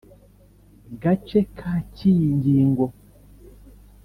Gace 1.01 1.39
ka 1.57 1.73
cy 1.93 2.01
iyi 2.11 2.27
ngingo 2.37 2.85